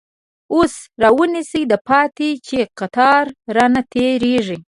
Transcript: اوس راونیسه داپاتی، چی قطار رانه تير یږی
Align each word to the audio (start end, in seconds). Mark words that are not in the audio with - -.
اوس 0.53 0.73
راونیسه 1.01 1.59
داپاتی، 1.71 2.29
چی 2.45 2.57
قطار 2.79 3.25
رانه 3.55 3.81
تير 3.91 4.21
یږی 4.35 4.57